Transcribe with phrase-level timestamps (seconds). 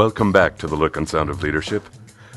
[0.00, 1.86] Welcome back to The Look and Sound of Leadership,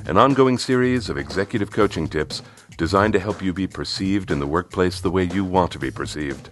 [0.05, 2.41] an ongoing series of executive coaching tips
[2.77, 5.89] designed to help you be perceived in the workplace the way you want to be
[5.89, 6.49] perceived.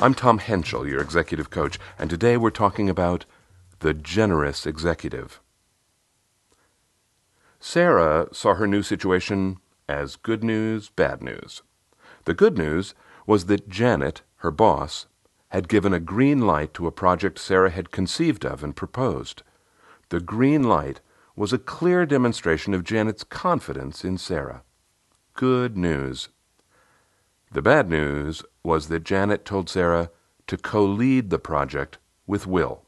[0.00, 3.26] I'm Tom Henschel, your executive coach, and today we're talking about
[3.80, 5.38] the generous executive.
[7.60, 11.60] Sarah saw her new situation as good news, bad news.
[12.24, 12.94] The good news
[13.26, 15.08] was that Janet, her boss,
[15.48, 19.42] had given a green light to a project Sarah had conceived of and proposed.
[20.12, 21.00] The green light
[21.36, 24.62] was a clear demonstration of Janet's confidence in Sarah.
[25.32, 26.28] Good news.
[27.50, 30.10] The bad news was that Janet told Sarah
[30.48, 31.96] to co lead the project
[32.26, 32.82] with Will.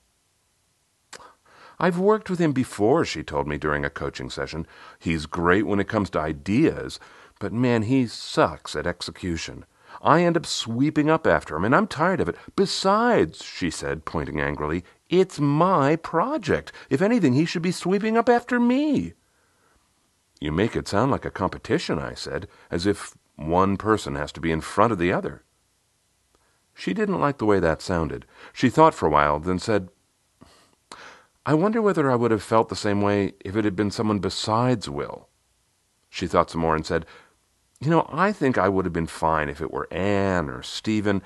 [1.78, 4.66] I've worked with him before, she told me during a coaching session.
[4.98, 7.00] He's great when it comes to ideas,
[7.40, 9.64] but man, he sucks at execution.
[10.04, 12.36] I end up sweeping up after him, and I'm tired of it.
[12.54, 16.72] Besides, she said, pointing angrily, it's my project.
[16.90, 19.14] If anything, he should be sweeping up after me.
[20.40, 24.40] You make it sound like a competition, I said, as if one person has to
[24.40, 25.42] be in front of the other.
[26.74, 28.26] She didn't like the way that sounded.
[28.52, 29.88] She thought for a while, then said,
[31.46, 34.18] I wonder whether I would have felt the same way if it had been someone
[34.18, 35.28] besides Will.
[36.10, 37.06] She thought some more and said,
[37.84, 41.20] You know, I think I would have been fine if it were Anne or Stephen.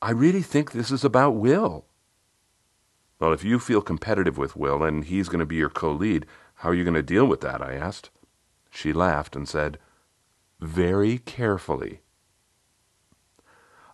[0.00, 1.86] I really think this is about Will.
[3.18, 6.24] Well, if you feel competitive with Will and he's going to be your co lead,
[6.54, 7.60] how are you going to deal with that?
[7.60, 8.10] I asked.
[8.70, 9.78] She laughed and said,
[10.60, 12.02] Very carefully.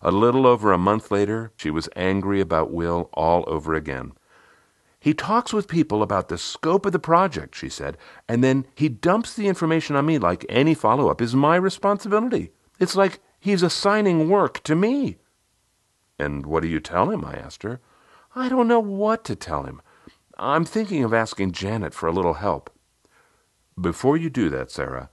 [0.03, 4.11] A little over a month later, she was angry about Will all over again.
[4.99, 7.97] He talks with people about the scope of the project, she said,
[8.27, 12.51] and then he dumps the information on me like any follow up is my responsibility.
[12.79, 15.17] It's like he's assigning work to me.
[16.17, 17.23] And what do you tell him?
[17.23, 17.79] I asked her.
[18.35, 19.81] I don't know what to tell him.
[20.37, 22.69] I'm thinking of asking Janet for a little help.
[23.79, 25.09] Before you do that, Sarah,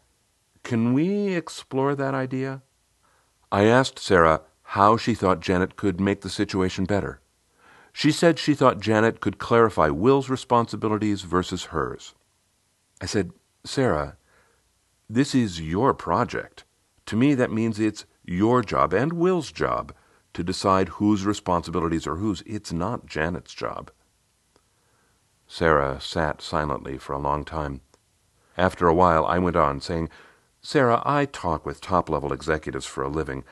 [0.64, 2.62] can we explore that idea?
[3.52, 7.20] I asked Sarah how she thought Janet could make the situation better.
[7.96, 12.14] She said she thought Janet could clarify Will's responsibilities versus hers.
[13.00, 13.30] I said,
[13.64, 14.18] Sarah,
[15.08, 16.64] this is your project.
[17.06, 19.94] To me, that means it's your job and Will's job
[20.34, 22.42] to decide whose responsibilities are whose.
[22.44, 23.90] It's not Janet's job.
[25.46, 27.80] Sarah sat silently for a long time.
[28.58, 30.10] After a while, I went on, saying,
[30.60, 33.42] Sarah, I talk with top level executives for a living.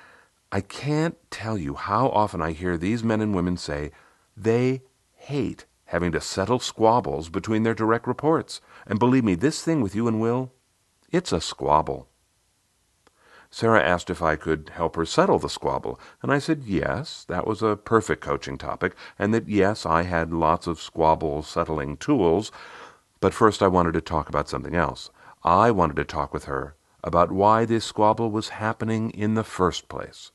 [0.52, 3.90] I can't tell you how often I hear these men and women say
[4.36, 4.82] they
[5.14, 8.60] hate having to settle squabbles between their direct reports.
[8.86, 10.52] And believe me, this thing with you and Will,
[11.10, 12.08] it's a squabble.
[13.50, 17.46] Sarah asked if I could help her settle the squabble, and I said yes, that
[17.46, 22.50] was a perfect coaching topic, and that yes, I had lots of squabble settling tools.
[23.20, 25.10] But first, I wanted to talk about something else.
[25.44, 26.74] I wanted to talk with her
[27.04, 30.32] about why this squabble was happening in the first place.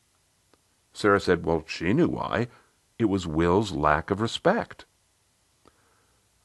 [0.94, 2.48] Sarah said, Well, she knew why.
[3.00, 4.86] It was Will's lack of respect.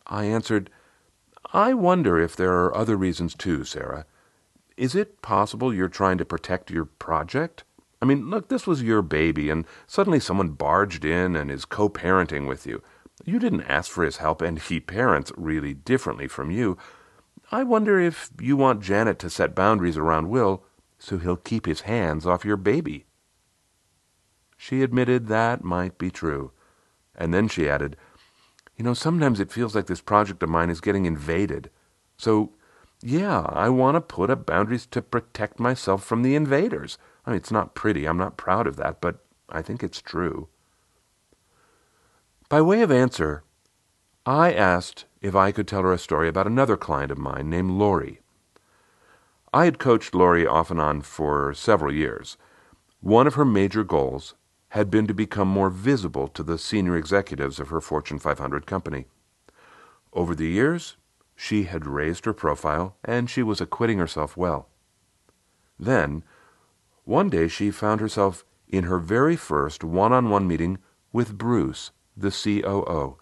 [0.06, 0.70] I answered,
[1.52, 4.06] I wonder if there are other reasons too, Sarah.
[4.76, 7.64] Is it possible you're trying to protect your project?
[8.00, 11.88] I mean, look, this was your baby, and suddenly someone barged in and is co
[11.88, 12.82] parenting with you.
[13.24, 16.76] You didn't ask for his help, and he parents really differently from you.
[17.50, 20.64] I wonder if you want Janet to set boundaries around Will
[20.98, 23.04] so he'll keep his hands off your baby.
[24.56, 26.52] She admitted that might be true.
[27.14, 27.96] And then she added,
[28.76, 31.70] You know, sometimes it feels like this project of mine is getting invaded.
[32.16, 32.52] So
[33.02, 36.96] yeah, I want to put up boundaries to protect myself from the invaders.
[37.26, 38.06] I mean, it's not pretty.
[38.06, 39.18] I'm not proud of that, but
[39.50, 40.48] I think it's true.
[42.48, 43.42] By way of answer,
[44.24, 47.72] I asked if I could tell her a story about another client of mine named
[47.72, 48.20] Lori.
[49.52, 52.38] I had coached Lori off and on for several years.
[53.00, 54.34] One of her major goals
[54.74, 59.06] had been to become more visible to the senior executives of her Fortune 500 company.
[60.12, 60.96] Over the years,
[61.36, 64.68] she had raised her profile, and she was acquitting herself well.
[65.78, 66.24] Then,
[67.04, 70.78] one day she found herself in her very first one on one meeting
[71.12, 73.18] with Bruce, the COO.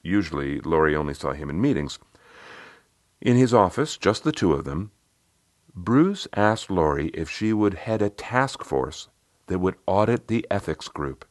[0.00, 1.98] Usually, Lori only saw him in meetings.
[3.20, 4.92] In his office, just the two of them,
[5.74, 9.08] Bruce asked Lori if she would head a task force
[9.46, 11.24] that would audit the ethics group.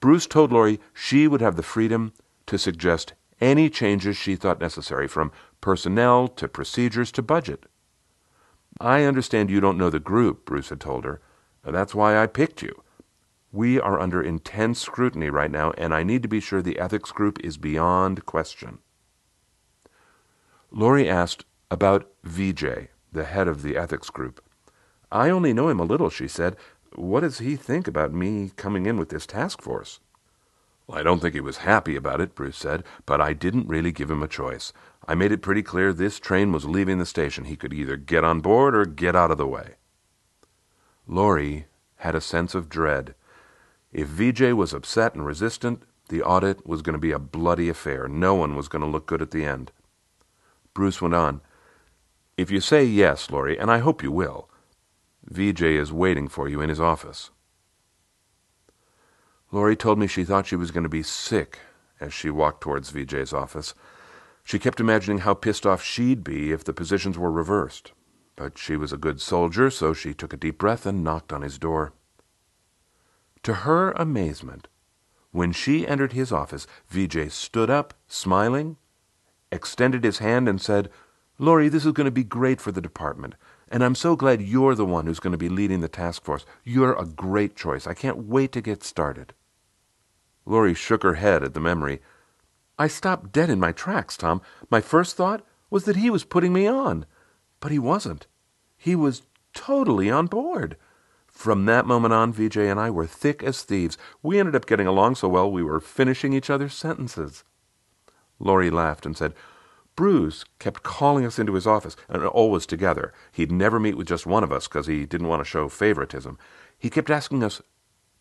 [0.00, 2.12] Bruce told Lori she would have the freedom
[2.46, 7.66] to suggest any changes she thought necessary, from personnel to procedures to budget.
[8.80, 11.20] I understand you don't know the group, Bruce had told her.
[11.64, 12.82] That's why I picked you.
[13.50, 17.12] We are under intense scrutiny right now, and I need to be sure the ethics
[17.12, 18.78] group is beyond question.
[20.70, 24.44] Laurie asked about VJ, the head of the ethics group.
[25.10, 26.56] I only know him a little, she said.
[26.94, 30.00] What does he think about me coming in with this task force?
[30.90, 34.10] I don't think he was happy about it, Bruce said, but I didn't really give
[34.10, 34.72] him a choice.
[35.06, 37.44] I made it pretty clear this train was leaving the station.
[37.44, 39.74] He could either get on board or get out of the way.
[41.06, 43.14] Laurie had a sense of dread.
[43.92, 48.08] If VJ was upset and resistant, the audit was going to be a bloody affair.
[48.08, 49.72] No one was going to look good at the end.
[50.72, 51.40] Bruce went on.
[52.36, 54.48] If you say yes, Laurie, and I hope you will,
[55.30, 57.30] VJ is waiting for you in his office.
[59.50, 61.58] Laurie told me she thought she was going to be sick
[62.00, 63.74] as she walked towards VJ's office.
[64.44, 67.92] She kept imagining how pissed off she'd be if the positions were reversed.
[68.36, 71.42] But she was a good soldier, so she took a deep breath and knocked on
[71.42, 71.92] his door.
[73.42, 74.68] To her amazement,
[75.32, 78.76] when she entered his office, VJ stood up, smiling,
[79.50, 80.90] extended his hand, and said,
[81.38, 83.34] Laurie, this is going to be great for the department,
[83.70, 86.44] and I'm so glad you're the one who's going to be leading the task force.
[86.64, 87.86] You're a great choice.
[87.86, 89.34] I can't wait to get started.
[90.46, 92.00] Laurie shook her head at the memory.
[92.78, 94.40] I stopped dead in my tracks, Tom.
[94.70, 97.04] My first thought was that he was putting me on.
[97.60, 98.26] But he wasn't.
[98.76, 99.22] He was
[99.52, 100.76] totally on board.
[101.26, 103.98] From that moment on, VJ and I were thick as thieves.
[104.22, 107.44] We ended up getting along so well we were finishing each other's sentences.
[108.38, 109.34] Laurie laughed and said,
[109.98, 113.12] Bruce kept calling us into his office, and always together.
[113.32, 116.38] He'd never meet with just one of us because he didn't want to show favoritism.
[116.78, 117.60] He kept asking us,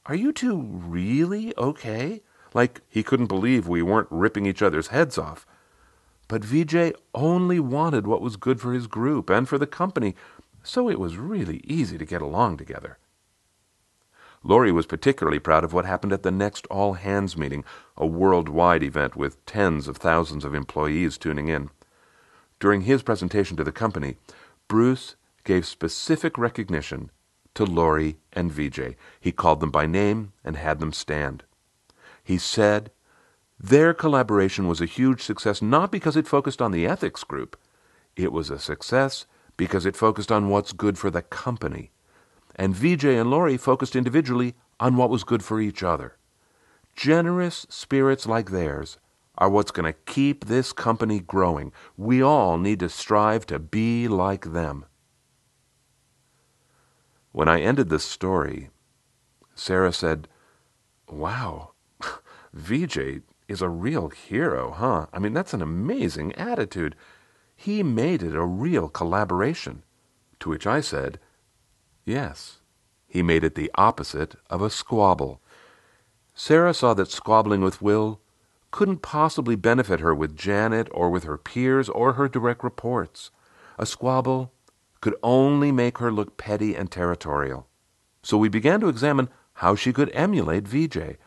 [0.08, 2.24] Are you two really okay?
[2.52, 5.46] Like he couldn't believe we weren't ripping each other's heads off.
[6.28, 10.16] But VJ only wanted what was good for his group and for the company,
[10.64, 12.98] so it was really easy to get along together.
[14.44, 17.64] Laurie was particularly proud of what happened at the next all hands meeting,
[17.98, 21.70] a worldwide event with tens of thousands of employees tuning in.
[22.60, 24.18] During his presentation to the company,
[24.68, 27.12] Bruce gave specific recognition
[27.56, 28.96] to Laurie and Vijay.
[29.20, 31.44] He called them by name and had them stand.
[32.24, 32.92] He said
[33.60, 37.58] their collaboration was a huge success not because it focused on the ethics group.
[38.16, 39.26] It was a success
[39.56, 41.92] because it focused on what's good for the company
[42.58, 46.18] and VJ and Laurie focused individually on what was good for each other.
[46.96, 48.98] Generous spirits like theirs
[49.38, 51.72] are what's going to keep this company growing.
[51.96, 54.86] We all need to strive to be like them.
[57.32, 58.72] When I ended this story,
[59.54, 60.28] Sarah said,
[61.08, 61.74] Wow,
[62.54, 65.06] VJ is a real hero, huh?
[65.14, 66.96] I mean, that's an amazing attitude.
[67.56, 69.84] He made it a real collaboration.
[70.40, 71.20] To which I said,
[72.08, 72.60] Yes,
[73.06, 75.42] he made it the opposite of a squabble.
[76.34, 78.22] Sarah saw that squabbling with Will
[78.72, 83.30] couldn't possibly benefit her with Janet or with her peers or her direct reports.
[83.78, 84.54] A squabble
[85.02, 87.68] could only make her look petty and territorial.
[88.24, 91.18] So we began to examine how she could emulate VJ.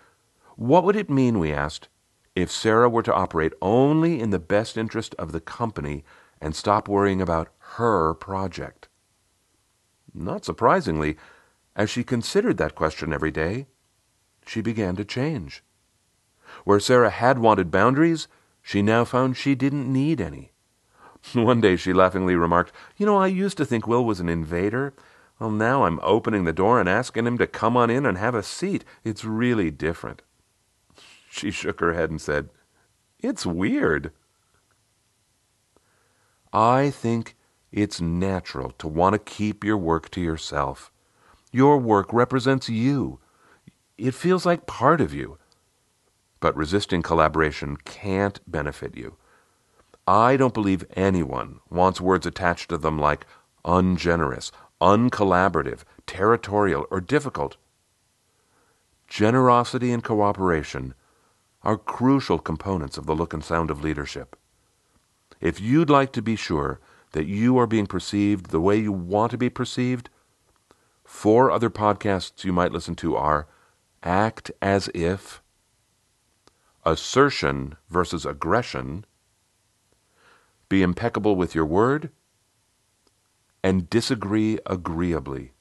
[0.57, 1.89] What would it mean, we asked,
[2.35, 6.05] if Sarah were to operate only in the best interest of the company
[6.41, 8.89] and stop worrying about her project?
[10.13, 11.17] Not surprisingly,
[11.77, 13.67] as she considered that question every day,
[14.47, 15.63] she began to change.
[16.65, 18.27] Where Sarah had wanted boundaries,
[18.63, 20.53] she now found she didn't need any.
[21.35, 24.95] One day she laughingly remarked, You know, I used to think Will was an invader.
[25.39, 28.35] Well, now I'm opening the door and asking him to come on in and have
[28.35, 28.85] a seat.
[29.05, 30.23] It's really different.
[31.33, 32.49] She shook her head and said,
[33.21, 34.11] It's weird.
[36.53, 37.37] I think
[37.73, 40.91] it's natural to want to keep your work to yourself.
[41.53, 43.21] Your work represents you.
[43.97, 45.39] It feels like part of you.
[46.41, 49.17] But resisting collaboration can't benefit you.
[50.07, 53.27] I don't believe anyone wants words attached to them like
[53.65, 54.51] ungenerous,
[54.81, 57.57] uncollaborative, territorial, or difficult.
[59.07, 60.95] Generosity and cooperation
[61.63, 64.37] are crucial components of the look and sound of leadership.
[65.41, 66.81] If you'd like to be sure
[67.13, 70.11] that you are being perceived the way you want to be perceived,
[71.05, 73.47] four other podcasts you might listen to are
[74.03, 75.43] Act as If,
[76.85, 79.05] Assertion versus Aggression,
[80.69, 82.11] Be Impeccable with Your Word,
[83.63, 85.53] and Disagree Agreeably.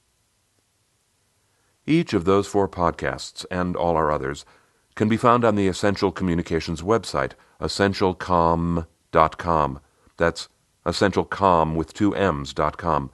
[1.86, 4.46] Each of those four podcasts and all our others
[4.94, 9.80] can be found on the Essential Communications website, essentialcomm.com.
[10.16, 10.48] That's
[10.90, 13.10] essentialcomm with two M's dot com.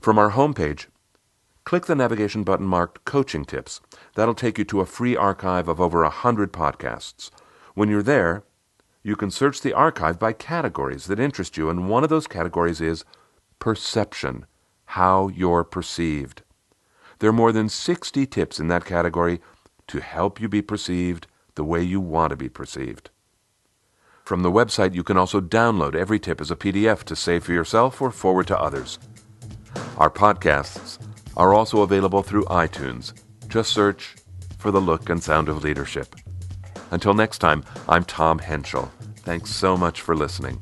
[0.00, 0.86] From our homepage,
[1.64, 3.80] click the navigation button marked Coaching Tips.
[4.14, 7.30] That'll take you to a free archive of over a hundred podcasts.
[7.74, 8.44] When you're there,
[9.06, 12.80] You can search the archive by categories that interest you, and one of those categories
[12.80, 13.04] is
[13.60, 14.46] perception,
[14.86, 16.42] how you're perceived.
[17.20, 19.40] There are more than 60 tips in that category
[19.86, 23.10] to help you be perceived the way you want to be perceived.
[24.26, 27.52] From the website, you can also download every tip as a PDF to save for
[27.52, 28.98] yourself or forward to others.
[29.98, 30.98] Our podcasts
[31.36, 33.12] are also available through iTunes.
[33.46, 34.16] Just search
[34.58, 36.16] for the look and sound of leadership.
[36.90, 38.90] Until next time, I'm Tom Henschel.
[39.18, 40.60] Thanks so much for listening.